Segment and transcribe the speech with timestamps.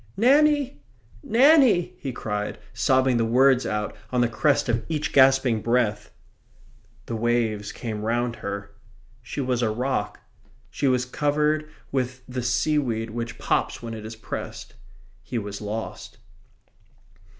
[0.17, 0.81] "Nanny!
[1.21, 6.09] Nanny!" he cried, sobbing the words out on the crest of each gasping breath.
[7.05, 8.71] The waves came round her.
[9.21, 10.19] She was a rock.
[10.71, 14.73] She was covered with the seaweed which pops when it is pressed.
[15.21, 16.17] He was lost.